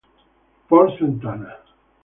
Porta 0.71 0.97
Sant'Anna 1.03 1.53